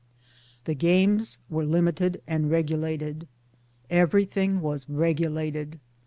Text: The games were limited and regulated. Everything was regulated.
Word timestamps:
The 0.63 0.73
games 0.73 1.37
were 1.47 1.63
limited 1.63 2.23
and 2.25 2.49
regulated. 2.49 3.27
Everything 3.87 4.59
was 4.59 4.89
regulated. 4.89 5.79